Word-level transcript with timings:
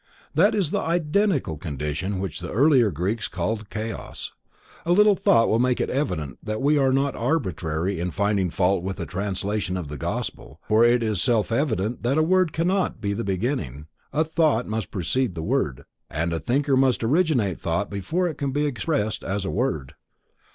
That 0.33 0.55
is 0.55 0.71
the 0.71 0.79
identical 0.79 1.57
condition 1.59 2.17
which 2.17 2.39
the 2.39 2.51
earlier 2.51 2.89
Greeks 2.89 3.27
called 3.27 3.69
Chaos. 3.69 4.31
A 4.83 4.93
little 4.93 5.15
thought 5.15 5.47
will 5.47 5.59
make 5.59 5.79
it 5.79 5.91
evident 5.91 6.39
that 6.41 6.59
we 6.59 6.75
are 6.79 6.91
not 6.91 7.15
arbitrary 7.15 7.99
in 7.99 8.09
finding 8.09 8.49
fault 8.49 8.81
with 8.81 8.95
the 8.97 9.05
translation 9.05 9.77
of 9.77 9.89
the 9.89 9.99
gospel, 9.99 10.59
for 10.67 10.83
it 10.83 11.03
is 11.03 11.21
self 11.21 11.51
evident 11.51 12.01
that 12.01 12.17
a 12.17 12.23
word 12.23 12.51
cannot 12.51 12.99
be 12.99 13.13
the 13.13 13.23
beginning, 13.23 13.85
a 14.11 14.23
thought 14.23 14.65
must 14.67 14.89
precede 14.89 15.35
the 15.35 15.43
word, 15.43 15.83
and 16.09 16.33
a 16.33 16.39
thinker 16.39 16.75
must 16.75 17.03
originate 17.03 17.59
thought 17.59 17.91
before 17.91 18.27
it 18.27 18.39
can 18.39 18.51
be 18.51 18.65
expressed 18.65 19.23
as 19.23 19.45
a 19.45 19.51
word. 19.51 19.93